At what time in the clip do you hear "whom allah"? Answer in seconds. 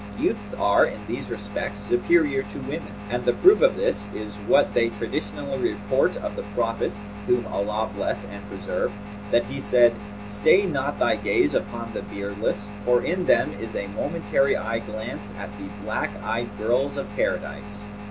7.27-7.87